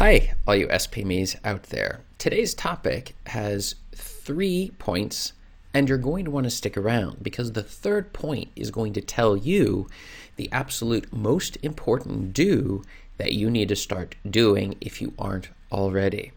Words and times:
Hi, 0.00 0.32
all 0.46 0.56
you 0.56 0.66
SPMEs 0.68 1.36
out 1.44 1.64
there. 1.64 2.00
Today's 2.16 2.54
topic 2.54 3.14
has 3.26 3.74
three 3.94 4.72
points, 4.78 5.34
and 5.74 5.90
you're 5.90 5.98
going 5.98 6.24
to 6.24 6.30
want 6.30 6.44
to 6.44 6.50
stick 6.50 6.74
around 6.78 7.22
because 7.22 7.52
the 7.52 7.62
third 7.62 8.14
point 8.14 8.48
is 8.56 8.70
going 8.70 8.94
to 8.94 9.02
tell 9.02 9.36
you 9.36 9.90
the 10.36 10.50
absolute 10.52 11.12
most 11.12 11.58
important 11.62 12.32
do 12.32 12.82
that 13.18 13.34
you 13.34 13.50
need 13.50 13.68
to 13.68 13.76
start 13.76 14.14
doing 14.26 14.74
if 14.80 15.02
you 15.02 15.12
aren't 15.18 15.50
already. 15.70 16.32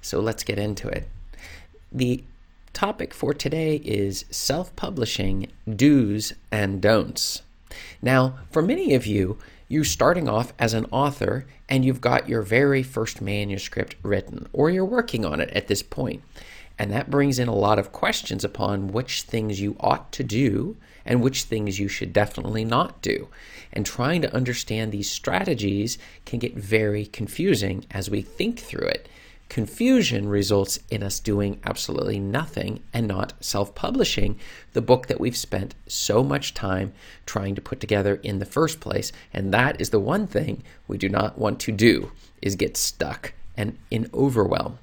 So 0.00 0.18
let's 0.18 0.42
get 0.42 0.58
into 0.58 0.88
it. 0.88 1.08
The 1.92 2.24
topic 2.72 3.14
for 3.14 3.32
today 3.32 3.76
is 3.84 4.24
self 4.32 4.74
publishing 4.74 5.52
do's 5.76 6.32
and 6.50 6.82
don'ts. 6.82 7.42
Now, 8.02 8.40
for 8.50 8.62
many 8.62 8.94
of 8.94 9.06
you, 9.06 9.38
you're 9.68 9.84
starting 9.84 10.28
off 10.28 10.52
as 10.58 10.74
an 10.74 10.86
author 10.90 11.46
and 11.68 11.84
you've 11.84 12.00
got 12.00 12.28
your 12.28 12.42
very 12.42 12.82
first 12.82 13.20
manuscript 13.20 13.96
written, 14.02 14.46
or 14.52 14.70
you're 14.70 14.84
working 14.84 15.24
on 15.24 15.40
it 15.40 15.50
at 15.50 15.66
this 15.66 15.82
point. 15.82 16.22
And 16.78 16.92
that 16.92 17.10
brings 17.10 17.38
in 17.38 17.48
a 17.48 17.54
lot 17.54 17.78
of 17.78 17.92
questions 17.92 18.44
upon 18.44 18.88
which 18.88 19.22
things 19.22 19.60
you 19.60 19.76
ought 19.80 20.12
to 20.12 20.22
do 20.22 20.76
and 21.04 21.22
which 21.22 21.44
things 21.44 21.78
you 21.78 21.88
should 21.88 22.12
definitely 22.12 22.64
not 22.64 23.00
do. 23.00 23.28
And 23.72 23.86
trying 23.86 24.22
to 24.22 24.34
understand 24.34 24.92
these 24.92 25.10
strategies 25.10 25.98
can 26.24 26.38
get 26.38 26.54
very 26.56 27.06
confusing 27.06 27.86
as 27.90 28.10
we 28.10 28.22
think 28.22 28.58
through 28.58 28.88
it. 28.88 29.08
Confusion 29.48 30.28
results 30.28 30.78
in 30.90 31.02
us 31.02 31.20
doing 31.20 31.60
absolutely 31.64 32.18
nothing 32.18 32.82
and 32.92 33.06
not 33.06 33.32
self 33.40 33.74
publishing 33.74 34.38
the 34.72 34.82
book 34.82 35.06
that 35.06 35.20
we've 35.20 35.36
spent 35.36 35.74
so 35.86 36.22
much 36.22 36.52
time 36.52 36.92
trying 37.26 37.54
to 37.54 37.60
put 37.60 37.80
together 37.80 38.16
in 38.22 38.38
the 38.38 38.44
first 38.44 38.80
place. 38.80 39.12
And 39.32 39.54
that 39.54 39.80
is 39.80 39.90
the 39.90 40.00
one 40.00 40.26
thing 40.26 40.62
we 40.88 40.98
do 40.98 41.08
not 41.08 41.38
want 41.38 41.60
to 41.60 41.72
do 41.72 42.10
is 42.42 42.56
get 42.56 42.76
stuck 42.76 43.32
and 43.56 43.78
in 43.90 44.10
overwhelm. 44.12 44.78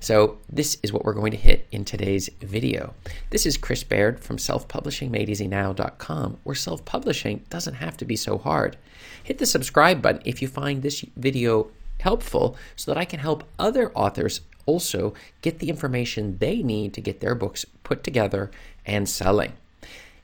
So 0.00 0.38
this 0.50 0.76
is 0.82 0.92
what 0.92 1.04
we're 1.04 1.14
going 1.14 1.30
to 1.30 1.38
hit 1.38 1.66
in 1.72 1.86
today's 1.86 2.28
video. 2.40 2.92
This 3.30 3.46
is 3.46 3.56
Chris 3.56 3.82
Baird 3.82 4.20
from 4.20 4.36
selfpublishingmadeeasynow.com 4.36 6.38
where 6.42 6.54
self-publishing 6.54 7.46
doesn't 7.48 7.74
have 7.74 7.96
to 7.96 8.04
be 8.04 8.16
so 8.16 8.36
hard. 8.36 8.76
Hit 9.22 9.38
the 9.38 9.46
subscribe 9.46 10.02
button 10.02 10.20
if 10.26 10.42
you 10.42 10.48
find 10.48 10.82
this 10.82 11.02
video 11.16 11.70
helpful 12.04 12.56
so 12.76 12.90
that 12.90 13.00
I 13.00 13.04
can 13.04 13.18
help 13.18 13.44
other 13.58 13.90
authors 13.94 14.40
also 14.66 15.14
get 15.42 15.58
the 15.58 15.68
information 15.68 16.38
they 16.38 16.62
need 16.62 16.94
to 16.94 17.00
get 17.00 17.20
their 17.20 17.34
books 17.34 17.64
put 17.82 18.04
together 18.04 18.50
and 18.86 19.08
selling. 19.08 19.52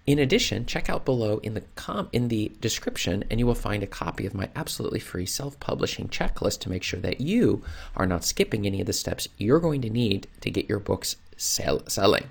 In 0.07 0.19
addition, 0.19 0.67
check 0.67 0.89
out 0.91 1.05
below 1.05 1.39
in 1.39 1.55
the 1.55 1.63
com- 1.77 2.09
in 2.13 2.29
the 2.29 2.53
description 2.61 3.25
and 3.31 3.39
you 3.39 3.47
will 3.47 3.55
find 3.55 3.83
a 3.83 3.87
copy 3.87 4.27
of 4.27 4.35
my 4.35 4.49
absolutely 4.57 5.01
free 5.01 5.27
self-publishing 5.27 6.09
checklist 6.09 6.61
to 6.61 6.71
make 6.71 6.83
sure 6.83 7.01
that 7.01 7.21
you 7.21 7.63
are 7.97 8.07
not 8.07 8.25
skipping 8.25 8.67
any 8.67 8.81
of 8.81 8.87
the 8.87 8.93
steps 8.93 9.29
you're 9.39 9.61
going 9.61 9.83
to 9.83 9.91
need 9.91 10.27
to 10.41 10.51
get 10.51 10.69
your 10.69 10.81
books 10.81 11.17
sell- 11.37 11.87
selling. 11.87 12.29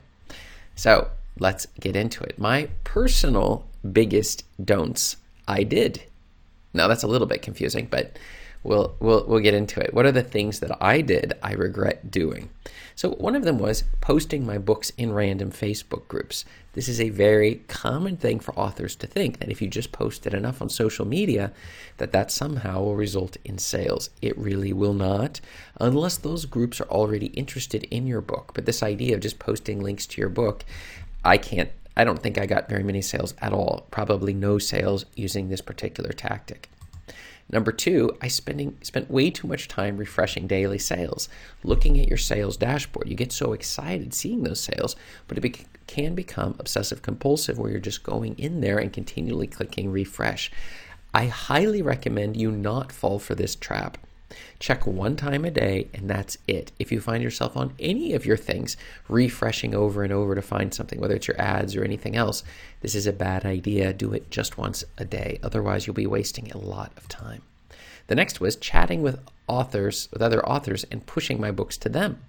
So, 0.76 1.10
let's 1.40 1.68
get 1.80 1.96
into 1.96 2.24
it. 2.24 2.38
My 2.38 2.70
personal 2.84 3.66
biggest 3.92 4.44
don'ts 4.64 5.18
I 5.48 5.64
did. 5.64 6.04
Now 6.74 6.88
that's 6.88 7.04
a 7.04 7.08
little 7.08 7.28
bit 7.28 7.42
confusing, 7.42 7.88
but 7.90 8.18
we'll 8.64 8.96
we'll 9.00 9.26
we'll 9.28 9.40
get 9.40 9.54
into 9.54 9.80
it. 9.80 9.94
What 9.94 10.06
are 10.06 10.12
the 10.12 10.24
things 10.24 10.60
that 10.60 10.76
I 10.82 11.02
did 11.02 11.34
I 11.42 11.54
regret 11.54 12.12
doing? 12.12 12.50
So 12.96 13.12
one 13.12 13.36
of 13.36 13.46
them 13.46 13.60
was 13.60 13.86
posting 14.02 14.46
my 14.46 14.58
books 14.58 14.92
in 14.98 15.14
random 15.14 15.52
Facebook 15.52 16.08
groups. 16.10 16.44
This 16.74 16.90
is 16.90 17.00
a 17.00 17.10
very 17.10 17.62
common 17.68 18.18
thing 18.18 18.40
for 18.40 18.54
authors 18.56 18.96
to 18.98 19.08
think 19.08 19.40
that 19.40 19.50
if 19.50 19.62
you 19.62 19.70
just 19.70 19.92
post 19.92 20.28
it 20.28 20.34
enough 20.34 20.62
on 20.62 20.70
social 20.70 21.06
media 21.06 21.54
that 21.98 22.12
that 22.12 22.32
somehow 22.32 22.82
will 22.82 22.96
result 22.96 23.38
in 23.46 23.58
sales. 23.58 24.10
It 24.22 24.38
really 24.38 24.74
will 24.74 24.94
not 24.94 25.40
unless 25.80 26.18
those 26.18 26.46
groups 26.46 26.82
are 26.82 26.90
already 26.90 27.28
interested 27.28 27.86
in 27.86 28.06
your 28.06 28.22
book. 28.22 28.52
But 28.54 28.66
this 28.66 28.84
idea 28.84 29.16
of 29.16 29.22
just 29.22 29.40
posting 29.40 29.82
links 29.82 30.06
to 30.08 30.22
your 30.22 30.30
book, 30.30 30.66
I 31.24 31.38
can't 31.38 31.72
I 31.96 32.04
don't 32.04 32.22
think 32.22 32.38
I 32.38 32.46
got 32.46 32.70
very 32.70 32.84
many 32.84 33.02
sales 33.02 33.34
at 33.42 33.52
all. 33.52 33.88
Probably 33.92 34.34
no 34.34 34.58
sales 34.58 35.06
using 35.16 35.50
this 35.50 35.62
particular 35.62 36.12
tactic. 36.12 36.70
Number 37.52 37.72
two, 37.72 38.16
I 38.22 38.28
spending 38.28 38.78
spent 38.84 39.10
way 39.10 39.32
too 39.32 39.48
much 39.48 39.68
time 39.68 39.98
refreshing 39.98 40.46
daily 40.46 40.78
sales, 40.78 41.30
looking 41.64 42.00
at 42.00 42.08
your 42.08 42.18
sales 42.18 42.58
dashboard. 42.58 43.10
You 43.10 43.16
get 43.16 43.32
so 43.32 43.54
excited 43.54 44.14
seeing 44.14 44.44
those 44.44 44.60
sales, 44.60 44.96
but 45.28 45.38
it 45.38 45.42
be- 45.42 45.66
can 45.88 46.14
become 46.14 46.56
obsessive 46.60 47.02
compulsive 47.02 47.58
where 47.58 47.72
you're 47.72 47.80
just 47.80 48.04
going 48.04 48.38
in 48.38 48.62
there 48.62 48.78
and 48.78 48.94
continually 48.94 49.48
clicking 49.48 49.92
refresh. 49.92 50.52
I 51.12 51.26
highly 51.26 51.82
recommend 51.82 52.38
you 52.38 52.52
not 52.52 52.92
fall 52.92 53.18
for 53.18 53.34
this 53.34 53.56
trap. 53.56 53.98
Check 54.60 54.86
one 54.86 55.16
time 55.16 55.46
a 55.46 55.52
day, 55.52 55.88
and 55.94 56.10
that's 56.10 56.38
it. 56.48 56.72
If 56.80 56.92
you 56.92 57.02
find 57.02 57.24
yourself 57.24 57.58
on 57.58 57.74
any 57.80 58.14
of 58.14 58.26
your 58.26 58.38
things 58.38 58.78
refreshing 59.08 59.74
over 59.74 60.04
and 60.04 60.14
over 60.14 60.36
to 60.36 60.42
find 60.42 60.74
something, 60.74 61.00
whether 61.00 61.16
it's 61.16 61.28
your 61.28 61.40
ads 61.40 61.76
or 61.76 61.84
anything 61.84 62.16
else, 62.16 62.44
this 62.82 62.96
is 62.96 63.08
a 63.08 63.14
bad 63.14 63.46
idea. 63.46 63.94
Do 63.94 64.14
it 64.14 64.30
just 64.30 64.58
once 64.58 64.84
a 64.98 65.06
day. 65.06 65.40
Otherwise, 65.42 65.88
you'll 65.88 65.94
be 65.96 66.08
wasting 66.08 66.52
a 66.52 66.58
lot 66.58 66.92
of 66.98 67.08
time. 67.08 67.42
The 68.08 68.16
next 68.16 68.40
was 68.40 68.56
chatting 68.56 69.02
with 69.02 69.20
authors, 69.48 70.10
with 70.12 70.22
other 70.22 70.44
authors, 70.48 70.84
and 70.86 71.06
pushing 71.06 71.40
my 71.40 71.52
books 71.52 71.78
to 71.78 71.90
them. 71.90 72.22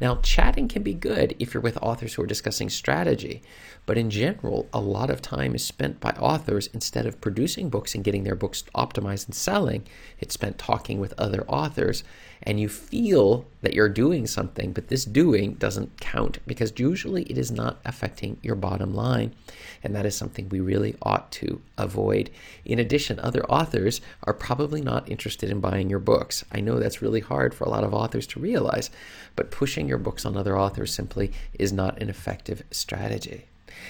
Now, 0.00 0.16
chatting 0.16 0.68
can 0.68 0.82
be 0.82 0.92
good 0.92 1.34
if 1.38 1.54
you're 1.54 1.62
with 1.62 1.78
authors 1.80 2.14
who 2.14 2.22
are 2.22 2.26
discussing 2.26 2.68
strategy, 2.68 3.42
but 3.86 3.96
in 3.96 4.10
general, 4.10 4.68
a 4.72 4.80
lot 4.80 5.08
of 5.08 5.22
time 5.22 5.54
is 5.54 5.64
spent 5.64 6.00
by 6.00 6.10
authors 6.10 6.68
instead 6.74 7.06
of 7.06 7.20
producing 7.20 7.70
books 7.70 7.94
and 7.94 8.04
getting 8.04 8.24
their 8.24 8.34
books 8.34 8.64
optimized 8.74 9.26
and 9.26 9.34
selling. 9.34 9.86
It's 10.18 10.34
spent 10.34 10.58
talking 10.58 11.00
with 11.00 11.14
other 11.16 11.46
authors, 11.48 12.04
and 12.42 12.60
you 12.60 12.68
feel 12.68 13.46
that 13.62 13.74
you're 13.74 13.88
doing 13.88 14.26
something, 14.26 14.72
but 14.72 14.88
this 14.88 15.04
doing 15.04 15.54
doesn't 15.54 16.00
count 16.00 16.38
because 16.46 16.72
usually 16.76 17.24
it 17.24 17.38
is 17.38 17.50
not 17.50 17.78
affecting 17.84 18.38
your 18.42 18.54
bottom 18.54 18.94
line, 18.94 19.34
and 19.82 19.94
that 19.94 20.06
is 20.06 20.14
something 20.14 20.48
we 20.48 20.60
really 20.60 20.94
ought 21.02 21.30
to 21.32 21.60
avoid. 21.78 22.30
In 22.64 22.78
addition, 22.78 23.18
other 23.18 23.44
authors 23.46 24.00
are 24.24 24.34
probably 24.34 24.80
not 24.80 25.10
interested 25.10 25.50
in 25.50 25.60
buying 25.60 25.90
your 25.90 25.98
books. 25.98 26.44
I 26.52 26.60
know 26.60 26.78
that's 26.78 27.02
really 27.02 27.20
hard 27.20 27.54
for 27.54 27.64
a 27.64 27.70
lot 27.70 27.84
of 27.84 27.94
authors 27.94 28.26
to 28.28 28.40
realize, 28.40 28.90
but 29.34 29.50
pushing 29.50 29.88
your 29.88 29.98
books 29.98 30.24
on 30.24 30.36
other 30.36 30.58
authors 30.58 30.92
simply 30.92 31.32
is 31.58 31.72
not 31.72 32.00
an 32.00 32.08
effective 32.08 32.62
strategy. 32.70 33.46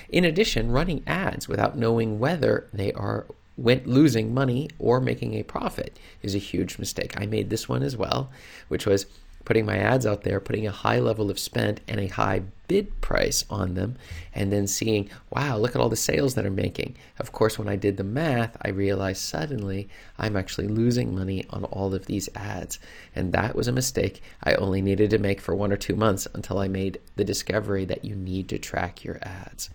In 0.09 0.25
addition, 0.25 0.73
running 0.73 1.03
ads 1.06 1.49
without 1.49 1.79
knowing 1.79 2.19
whether 2.19 2.69
they 2.73 2.93
are 2.93 3.27
went 3.56 3.87
losing 3.87 4.34
money 4.34 4.69
or 4.78 5.00
making 5.00 5.34
a 5.34 5.43
profit 5.43 5.99
is 6.22 6.34
a 6.34 6.39
huge 6.39 6.78
mistake. 6.78 7.19
I 7.21 7.27
made 7.27 7.50
this 7.50 7.69
one 7.69 7.83
as 7.83 7.97
well, 7.97 8.31
which 8.69 8.87
was 8.87 9.06
putting 9.47 9.65
my 9.65 9.78
ads 9.78 10.05
out 10.05 10.25
there, 10.25 10.41
putting 10.41 10.67
a 10.67 10.72
high 10.72 10.99
level 10.99 11.31
of 11.31 11.39
spend 11.39 11.81
and 11.87 12.00
a 12.00 12.09
high 12.09 12.43
bid 12.67 13.00
price 13.00 13.44
on 13.49 13.75
them, 13.75 13.97
and 14.34 14.53
then 14.53 14.67
seeing, 14.67 15.09
wow, 15.31 15.56
look 15.56 15.77
at 15.77 15.81
all 15.81 15.89
the 15.89 15.94
sales 15.94 16.34
that 16.34 16.44
I'm 16.44 16.56
making. 16.56 16.97
Of 17.21 17.31
course, 17.31 17.56
when 17.56 17.69
I 17.69 17.77
did 17.77 17.97
the 17.97 18.05
math, 18.05 18.56
I 18.61 18.71
realized 18.71 19.22
suddenly 19.22 19.88
I'm 20.19 20.37
actually 20.37 20.67
losing 20.67 21.15
money 21.15 21.47
on 21.50 21.62
all 21.65 21.94
of 21.94 22.06
these 22.06 22.28
ads. 22.34 22.81
And 23.15 23.33
that 23.33 23.55
was 23.55 23.69
a 23.69 23.73
mistake 23.73 24.21
I 24.43 24.55
only 24.55 24.83
needed 24.83 25.11
to 25.11 25.19
make 25.19 25.41
for 25.41 25.55
one 25.55 25.73
or 25.73 25.77
two 25.77 25.94
months 25.94 26.27
until 26.34 26.59
I 26.59 26.67
made 26.67 27.00
the 27.15 27.25
discovery 27.25 27.84
that 27.84 28.05
you 28.05 28.17
need 28.17 28.49
to 28.49 28.59
track 28.59 29.05
your 29.05 29.19
ads. 29.23 29.71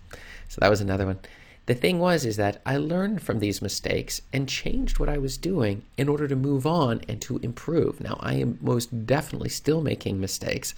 So 0.48 0.58
that 0.60 0.70
was 0.70 0.82
another 0.82 1.06
one. 1.06 1.18
The 1.66 1.74
thing 1.74 2.00
was 2.00 2.24
is 2.24 2.36
that 2.36 2.60
I 2.66 2.76
learned 2.76 3.22
from 3.22 3.38
these 3.38 3.62
mistakes 3.62 4.20
and 4.32 4.48
changed 4.48 4.98
what 4.98 5.08
I 5.08 5.18
was 5.18 5.36
doing 5.36 5.82
in 5.96 6.08
order 6.08 6.26
to 6.26 6.34
move 6.34 6.66
on 6.66 7.02
and 7.08 7.20
to 7.22 7.38
improve. 7.38 8.00
Now 8.00 8.18
I 8.20 8.34
am 8.34 8.58
most 8.60 9.06
definitely 9.06 9.48
still 9.48 9.80
making 9.80 10.20
mistakes. 10.20 10.74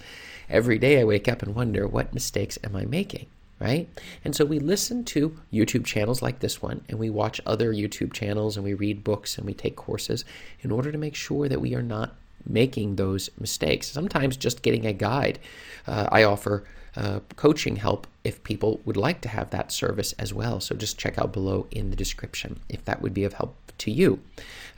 Every 0.47 0.77
day 0.77 0.99
I 0.99 1.03
wake 1.03 1.27
up 1.27 1.41
and 1.41 1.55
wonder 1.55 1.87
what 1.87 2.13
mistakes 2.13 2.59
am 2.63 2.75
I 2.75 2.85
making? 2.85 3.25
Right? 3.59 3.87
And 4.23 4.35
so 4.35 4.43
we 4.45 4.59
listen 4.59 5.05
to 5.05 5.39
YouTube 5.51 5.85
channels 5.85 6.21
like 6.21 6.39
this 6.39 6.61
one, 6.61 6.83
and 6.89 6.99
we 6.99 7.09
watch 7.09 7.39
other 7.45 7.73
YouTube 7.73 8.11
channels, 8.11 8.57
and 8.57 8.65
we 8.65 8.73
read 8.73 9.03
books, 9.03 9.37
and 9.37 9.47
we 9.47 9.53
take 9.53 9.77
courses 9.77 10.25
in 10.59 10.71
order 10.71 10.91
to 10.91 10.97
make 10.97 11.15
sure 11.15 11.47
that 11.47 11.61
we 11.61 11.73
are 11.73 11.81
not 11.81 12.15
making 12.45 12.97
those 12.97 13.29
mistakes. 13.39 13.87
Sometimes 13.87 14.35
just 14.35 14.61
getting 14.61 14.85
a 14.85 14.91
guide. 14.91 15.39
Uh, 15.87 16.09
I 16.11 16.23
offer 16.23 16.65
uh, 16.97 17.21
coaching 17.37 17.77
help 17.77 18.07
if 18.25 18.43
people 18.43 18.81
would 18.83 18.97
like 18.97 19.21
to 19.21 19.29
have 19.29 19.51
that 19.51 19.71
service 19.71 20.13
as 20.13 20.33
well. 20.33 20.59
So 20.59 20.75
just 20.75 20.97
check 20.97 21.17
out 21.19 21.31
below 21.31 21.67
in 21.71 21.91
the 21.91 21.95
description 21.95 22.59
if 22.67 22.83
that 22.85 23.01
would 23.01 23.13
be 23.13 23.23
of 23.23 23.33
help 23.33 23.55
to 23.77 23.91
you. 23.91 24.19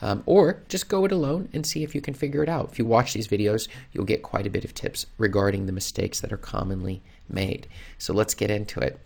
Um, 0.02 0.24
or 0.26 0.62
just 0.68 0.90
go 0.90 1.06
it 1.06 1.12
alone 1.12 1.50
and 1.54 1.66
see 1.66 1.84
if 1.84 1.96
you 1.96 2.02
can 2.02 2.14
figure 2.14 2.44
it 2.44 2.50
out. 2.50 2.72
If 2.72 2.78
you 2.78 2.86
watch 2.86 3.14
these 3.14 3.28
videos, 3.28 3.68
you'll 3.94 4.06
get 4.06 4.22
quite 4.22 4.46
a 4.46 4.52
bit 4.52 4.66
of 4.66 4.74
tips 4.74 5.06
regarding 5.18 5.66
the 5.66 5.72
mistakes 5.72 6.20
that 6.20 6.34
are 6.34 6.38
commonly 6.38 7.02
made. 7.30 7.68
So 7.98 8.14
let's 8.14 8.34
get 8.34 8.52
into 8.52 8.80
it. 8.80 9.00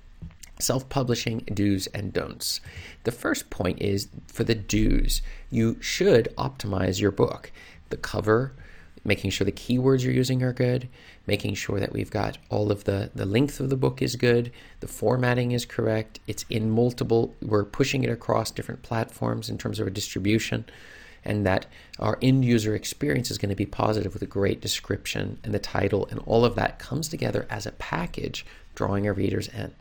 Self 0.59 0.89
publishing 0.89 1.39
do's 1.53 1.87
and 1.87 2.13
don'ts. 2.13 2.61
The 3.03 3.11
first 3.11 3.49
point 3.49 3.81
is 3.81 4.09
for 4.27 4.43
the 4.43 4.55
do's, 4.55 5.21
you 5.49 5.77
should 5.81 6.33
optimize 6.37 7.01
your 7.01 7.11
book. 7.11 7.51
The 7.89 7.97
cover, 7.97 8.53
making 9.03 9.31
sure 9.31 9.45
the 9.45 9.51
keywords 9.51 10.03
you're 10.03 10.13
using 10.13 10.43
are 10.43 10.53
good, 10.53 10.87
making 11.27 11.53
sure 11.53 11.79
that 11.79 11.93
we've 11.93 12.11
got 12.11 12.37
all 12.49 12.71
of 12.71 12.85
the, 12.85 13.11
the 13.13 13.25
length 13.25 13.59
of 13.59 13.69
the 13.69 13.77
book 13.77 14.01
is 14.01 14.15
good, 14.15 14.51
the 14.79 14.87
formatting 14.87 15.51
is 15.51 15.65
correct, 15.65 16.19
it's 16.27 16.45
in 16.49 16.69
multiple, 16.71 17.33
we're 17.41 17.63
pushing 17.63 18.03
it 18.03 18.09
across 18.09 18.51
different 18.51 18.81
platforms 18.81 19.49
in 19.49 19.57
terms 19.57 19.79
of 19.79 19.87
a 19.87 19.91
distribution, 19.91 20.65
and 21.23 21.45
that 21.45 21.67
our 21.99 22.17
end 22.21 22.43
user 22.43 22.73
experience 22.73 23.29
is 23.29 23.37
going 23.37 23.49
to 23.49 23.55
be 23.55 23.65
positive 23.65 24.13
with 24.13 24.23
a 24.23 24.27
great 24.27 24.59
description 24.59 25.37
and 25.43 25.53
the 25.53 25.59
title 25.59 26.07
and 26.09 26.19
all 26.25 26.43
of 26.43 26.55
that 26.55 26.79
comes 26.79 27.07
together 27.07 27.45
as 27.49 27.65
a 27.65 27.71
package, 27.73 28.45
drawing 28.73 29.07
our 29.07 29.13
readers 29.13 29.47
in. 29.49 29.73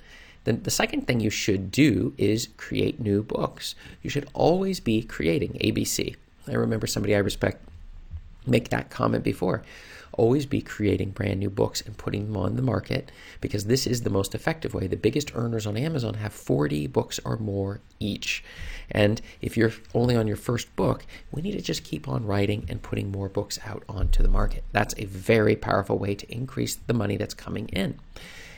Then 0.45 0.63
the 0.63 0.71
second 0.71 1.07
thing 1.07 1.21
you 1.21 1.31
should 1.31 1.71
do 1.71 2.15
is 2.17 2.49
create 2.57 3.01
new 3.01 3.23
books. 3.23 3.75
You 4.03 4.11
should 4.11 4.29
always 4.33 4.81
be 4.81 5.03
creating 5.03 5.59
ABC. 5.63 6.17
I 6.49 6.53
remember 6.53 6.87
somebody 6.87 7.15
I 7.15 7.19
respect 7.19 7.67
make 8.51 8.69
that 8.69 8.91
comment 8.91 9.25
before. 9.25 9.63
Always 10.13 10.45
be 10.45 10.61
creating 10.61 11.11
brand 11.11 11.39
new 11.39 11.51
books 11.51 11.81
and 11.81 11.97
putting 11.97 12.27
them 12.27 12.37
on 12.37 12.57
the 12.57 12.63
market 12.63 13.13
because 13.41 13.67
this 13.67 13.87
is 13.87 14.03
the 14.03 14.11
most 14.11 14.35
effective 14.35 14.75
way. 14.75 14.87
The 14.87 14.97
biggest 14.97 15.35
earners 15.35 15.67
on 15.67 15.77
Amazon 15.77 16.15
have 16.15 16.33
40 16.33 16.89
books 16.89 17.21
or 17.25 17.37
more 17.37 17.81
each. 18.01 18.43
And 18.91 19.21
if 19.41 19.57
you're 19.57 19.73
only 19.95 20.17
on 20.17 20.27
your 20.27 20.37
first 20.37 20.75
book, 20.75 21.07
we 21.31 21.43
need 21.43 21.53
to 21.53 21.63
just 21.63 21.85
keep 21.85 22.09
on 22.09 22.27
writing 22.27 22.67
and 22.69 22.83
putting 22.83 23.13
more 23.13 23.29
books 23.29 23.59
out 23.65 23.85
onto 23.89 24.23
the 24.23 24.29
market. 24.29 24.65
That's 24.73 24.95
a 24.99 25.05
very 25.05 25.55
powerful 25.55 25.97
way 25.97 26.17
to 26.17 26.31
increase 26.33 26.75
the 26.75 26.95
money 26.95 27.17
that's 27.17 27.35
coming 27.35 27.69
in. 27.69 27.99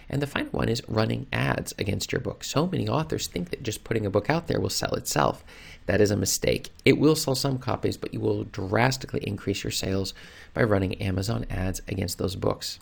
And 0.08 0.20
the 0.20 0.26
final 0.26 0.50
one 0.50 0.69
is 0.69 0.82
running 0.88 1.26
ads 1.32 1.72
against 1.78 2.12
your 2.12 2.20
book. 2.20 2.44
So 2.44 2.66
many 2.66 2.88
authors 2.88 3.26
think 3.26 3.50
that 3.50 3.62
just 3.62 3.84
putting 3.84 4.04
a 4.04 4.10
book 4.10 4.28
out 4.28 4.46
there 4.46 4.60
will 4.60 4.69
sell 4.69 4.94
itself. 4.94 5.44
That 5.87 6.00
is 6.00 6.10
a 6.10 6.16
mistake. 6.16 6.70
It 6.84 6.99
will 6.99 7.16
sell 7.16 7.34
some 7.34 7.58
copies, 7.58 7.96
but 7.96 8.12
you 8.12 8.20
will 8.20 8.44
drastically 8.44 9.20
increase 9.26 9.64
your 9.64 9.70
sales 9.70 10.14
by 10.54 10.62
running 10.62 11.00
Amazon 11.00 11.46
ads 11.50 11.81
against 11.88 12.19
those 12.19 12.37
books. 12.37 12.78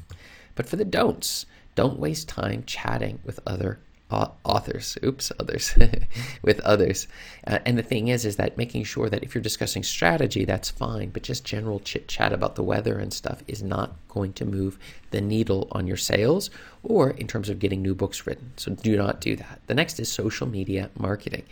But 0.55 0.69
for 0.69 0.77
the 0.77 0.85
don'ts, 0.85 1.47
don't 1.75 1.99
waste 1.99 2.29
time 2.29 2.65
chatting 2.67 3.21
with 3.25 3.41
other 3.47 3.79
authors 4.11 4.99
oops 5.05 5.33
others 5.39 5.75
with 6.43 6.61
others 6.61 7.07
uh, 7.47 7.59
and 7.65 7.79
the 7.79 7.83
thing 7.83 8.09
is 8.09 8.25
is 8.25 8.37
that 8.37 8.57
making 8.57 8.85
sure 8.85 9.09
that 9.09 9.23
if 9.23 9.35
you're 9.35 9.43
discussing 9.43 9.83
strategy 9.83 10.45
that's 10.45 10.71
fine 10.71 11.11
but 11.11 11.23
just 11.23 11.45
general 11.45 11.81
chit 11.81 12.09
chat 12.09 12.33
about 12.33 12.55
the 12.55 12.63
weather 12.63 12.99
and 12.99 13.13
stuff 13.13 13.43
is 13.47 13.63
not 13.63 13.97
going 14.09 14.33
to 14.33 14.45
move 14.45 14.79
the 15.11 15.21
needle 15.21 15.69
on 15.73 15.87
your 15.87 15.97
sales 15.97 16.51
or 16.83 17.11
in 17.11 17.27
terms 17.27 17.49
of 17.49 17.59
getting 17.59 17.83
new 17.83 17.95
books 17.95 18.27
written 18.27 18.53
so 18.57 18.73
do 18.73 18.97
not 18.97 19.21
do 19.21 19.37
that 19.37 19.61
the 19.67 19.75
next 19.75 20.01
is 20.01 20.11
social 20.11 20.47
media 20.47 20.91
marketing 20.99 21.45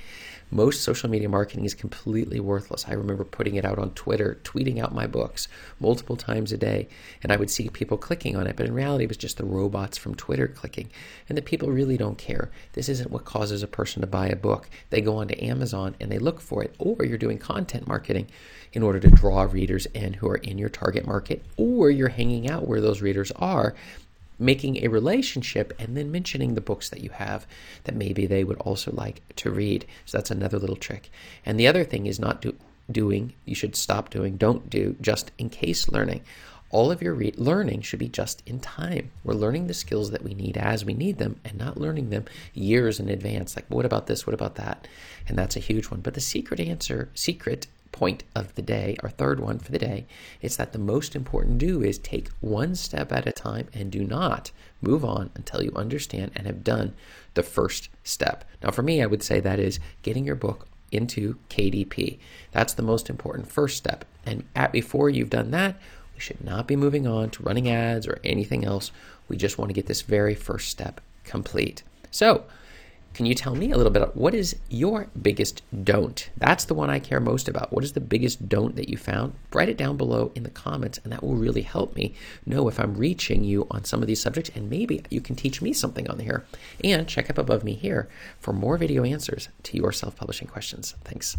most 0.51 0.83
social 0.83 1.11
media 1.11 1.29
marketing 1.29 1.67
is 1.67 1.75
completely 1.75 2.41
worthless. 2.41 2.87
I 2.89 2.95
remember 2.95 3.25
putting 3.25 3.57
it 3.57 3.67
out 3.67 3.79
on 3.79 3.91
Twitter, 3.91 4.39
tweeting 4.45 4.79
out 4.79 4.95
my 4.95 5.07
books 5.07 5.47
multiple 5.79 6.17
times 6.17 6.53
a 6.53 6.57
day, 6.57 6.89
and 7.23 7.31
I 7.31 7.37
would 7.37 7.51
see 7.51 7.69
people 7.69 7.99
clicking 7.99 8.35
on 8.35 8.47
it, 8.47 8.57
but 8.57 8.65
in 8.65 8.73
reality, 8.73 9.05
it 9.05 9.09
was 9.09 9.19
just 9.19 9.37
the 9.37 9.45
robots 9.45 9.99
from 9.99 10.15
Twitter 10.15 10.49
clicking. 10.49 10.91
And 11.29 11.37
the 11.37 11.43
people 11.43 11.69
really 11.69 11.99
don't 11.99 12.17
care. 12.17 12.48
This 12.73 12.89
isn't 12.89 13.11
what 13.11 13.25
causes 13.25 13.63
a 13.63 13.69
person 13.69 14.01
to 14.01 14.07
buy 14.07 14.29
a 14.29 14.37
book. 14.37 14.69
They 14.91 15.01
go 15.01 15.17
onto 15.17 15.43
Amazon 15.43 15.95
and 16.01 16.11
they 16.11 16.19
look 16.19 16.41
for 16.41 16.63
it, 16.63 16.75
or 16.79 17.05
you're 17.05 17.19
doing 17.19 17.39
content 17.39 17.87
marketing 17.87 18.29
in 18.73 18.83
order 18.83 19.01
to 19.01 19.11
draw 19.11 19.43
readers 19.43 19.87
in 19.87 20.15
who 20.15 20.29
are 20.29 20.37
in 20.37 20.59
your 20.59 20.69
target 20.69 21.07
market, 21.07 21.45
or 21.57 21.91
you're 21.91 22.09
hanging 22.09 22.51
out 22.51 22.67
where 22.67 22.81
those 22.81 23.03
readers 23.03 23.33
are 23.33 23.75
making 24.39 24.85
a 24.85 24.89
relationship 24.89 25.73
and 25.79 25.97
then 25.97 26.13
mentioning 26.13 26.55
the 26.55 26.61
books 26.61 26.91
that 26.91 27.01
you 27.01 27.11
have 27.11 27.47
that 27.85 27.97
maybe 27.97 28.27
they 28.27 28.45
would 28.45 28.59
also 28.59 28.93
like 28.93 29.21
to 29.37 29.51
read. 29.51 29.85
So 30.05 30.19
that's 30.19 30.31
another 30.31 30.59
little 30.59 30.77
trick. 30.77 31.11
And 31.45 31.59
the 31.59 31.67
other 31.67 31.85
thing 31.85 32.07
is 32.07 32.21
not 32.21 32.41
do, 32.41 32.55
doing, 32.91 33.33
you 33.45 33.55
should 33.55 33.75
stop 33.75 34.11
doing, 34.11 34.37
don't 34.37 34.71
do 34.71 34.97
just 35.01 35.33
in 35.39 35.51
case 35.51 35.89
learning. 35.89 36.23
All 36.71 36.91
of 36.91 37.01
your 37.01 37.15
re- 37.15 37.33
learning 37.37 37.83
should 37.83 37.99
be 37.99 38.09
just 38.09 38.43
in 38.47 38.61
time. 38.61 39.11
We're 39.25 39.35
learning 39.35 39.67
the 39.67 39.75
skills 39.75 40.11
that 40.11 40.23
we 40.23 40.35
need 40.35 40.57
as 40.57 40.85
we 40.85 40.95
need 40.95 41.19
them 41.19 41.41
and 41.45 41.57
not 41.57 41.79
learning 41.79 42.11
them 42.11 42.27
years 42.53 43.01
in 43.01 43.09
advance. 43.09 43.57
Like, 43.57 43.65
what 43.69 43.87
about 43.87 44.07
this? 44.07 44.27
What 44.27 44.35
about 44.35 44.57
that? 44.57 44.87
And 45.27 45.39
that's 45.39 45.57
a 45.57 45.61
huge 45.61 45.87
one. 45.87 46.01
But 46.01 46.15
the 46.15 46.21
secret 46.21 46.61
answer, 46.61 47.09
secret 47.15 47.67
point 47.91 48.23
of 48.35 48.55
the 48.55 48.63
day, 48.63 48.97
our 49.03 49.09
third 49.09 49.41
one 49.41 49.59
for 49.59 49.73
the 49.73 49.79
day, 49.79 50.07
is 50.43 50.57
that 50.59 50.73
the 50.73 50.79
most 50.79 51.17
important 51.17 51.59
do 51.59 51.83
is 51.83 51.99
take 51.99 52.29
one 52.41 52.75
step 52.75 53.13
at 53.13 53.27
a 53.27 53.33
time 53.33 53.69
and 53.73 53.91
do 53.91 54.05
not 54.05 54.51
move 54.83 55.05
on 55.05 55.31
until 55.35 55.63
you 55.63 55.73
understand 55.75 56.33
and 56.37 56.47
have 56.47 56.63
done 56.63 56.95
the 57.35 57.43
first 57.43 57.89
step. 58.05 58.45
Now, 58.63 58.71
for 58.71 58.83
me, 58.83 59.03
I 59.03 59.07
would 59.07 59.23
say 59.23 59.41
that 59.41 59.59
is 59.59 59.81
getting 60.03 60.25
your 60.25 60.35
book 60.35 60.69
into 60.91 61.37
KDP. 61.51 62.19
That's 62.53 62.75
the 62.75 62.83
most 62.83 63.11
important 63.11 63.51
first 63.51 63.77
step. 63.77 64.05
And 64.25 64.45
at 64.55 64.73
before 64.73 65.11
you've 65.11 65.31
done 65.31 65.51
that, 65.53 65.77
should 66.19 66.45
not 66.45 66.67
be 66.67 66.77
moving 66.77 67.07
on 67.07 67.31
to 67.31 67.43
running 67.43 67.69
ads 67.69 68.07
or 68.07 68.21
anything 68.25 68.65
else. 68.65 68.91
We 69.29 69.37
just 69.37 69.59
want 69.59 69.69
to 69.69 69.75
get 69.75 69.87
this 69.87 70.03
very 70.03 70.35
first 70.35 70.69
step 70.69 71.01
complete. 71.25 71.83
So, 72.11 72.45
can 73.15 73.27
you 73.27 73.35
tell 73.35 73.55
me 73.55 73.73
a 73.73 73.77
little 73.77 73.91
bit 73.91 74.15
what 74.15 74.35
is 74.35 74.55
your 74.69 75.09
biggest 75.21 75.63
don't? 75.83 76.31
That's 76.37 76.65
the 76.65 76.75
one 76.75 76.89
I 76.89 77.01
care 77.01 77.19
most 77.19 77.49
about. 77.49 77.73
What 77.73 77.83
is 77.83 77.93
the 77.93 78.01
biggest 78.01 78.49
don't 78.49 78.77
that 78.77 78.89
you 78.89 78.97
found? 78.97 79.35
Write 79.53 79.69
it 79.69 79.77
down 79.77 79.97
below 79.97 80.31
in 80.35 80.45
the 80.45 80.51
comments, 80.51 81.01
and 81.03 81.13
that 81.13 81.23
will 81.23 81.35
really 81.35 81.63
help 81.63 81.97
me 81.97 82.15
know 82.47 82.69
if 82.69 82.79
I'm 82.79 82.97
reaching 82.97 83.43
you 83.43 83.67
on 83.71 83.85
some 83.85 84.03
of 84.03 84.07
these 84.07 84.23
subjects, 84.23 84.51
and 84.55 84.71
maybe 84.71 85.03
you 85.11 85.21
can 85.21 85.35
teach 85.35 85.61
me 85.61 85.73
something 85.73 86.09
on 86.09 86.21
here. 86.21 86.45
And 86.85 87.09
check 87.09 87.29
up 87.29 87.39
above 87.39 87.65
me 87.65 87.75
here 87.75 88.09
for 88.39 88.53
more 88.53 88.77
video 88.79 89.03
answers 89.03 89.49
to 89.65 89.77
your 89.77 89.91
self 89.91 90.15
publishing 90.15 90.47
questions. 90.47 90.95
Thanks. 91.03 91.37